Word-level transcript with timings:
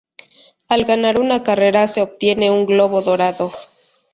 Al 0.67 0.85
ganar 0.85 1.19
una 1.19 1.43
carrera, 1.43 1.85
se 1.85 2.01
obtiene 2.01 2.49
un 2.49 2.65
globo 2.65 3.03
dorado. 3.03 3.51